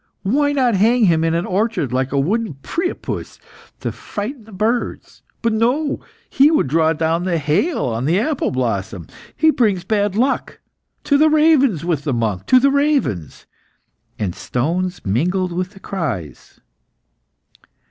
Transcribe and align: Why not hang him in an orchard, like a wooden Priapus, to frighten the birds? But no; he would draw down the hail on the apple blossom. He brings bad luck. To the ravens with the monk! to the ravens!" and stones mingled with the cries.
Why 0.23 0.51
not 0.51 0.73
hang 0.73 1.03
him 1.05 1.23
in 1.23 1.35
an 1.35 1.45
orchard, 1.45 1.93
like 1.93 2.11
a 2.11 2.19
wooden 2.19 2.55
Priapus, 2.63 3.37
to 3.81 3.91
frighten 3.91 4.45
the 4.45 4.51
birds? 4.51 5.21
But 5.43 5.53
no; 5.53 5.99
he 6.27 6.49
would 6.49 6.65
draw 6.67 6.91
down 6.93 7.23
the 7.23 7.37
hail 7.37 7.85
on 7.85 8.05
the 8.05 8.19
apple 8.19 8.49
blossom. 8.49 9.05
He 9.37 9.51
brings 9.51 9.83
bad 9.83 10.15
luck. 10.15 10.59
To 11.03 11.19
the 11.19 11.29
ravens 11.29 11.85
with 11.85 12.03
the 12.03 12.13
monk! 12.13 12.47
to 12.47 12.59
the 12.59 12.71
ravens!" 12.71 13.45
and 14.17 14.33
stones 14.33 15.05
mingled 15.05 15.51
with 15.51 15.69
the 15.69 15.79
cries. 15.79 16.59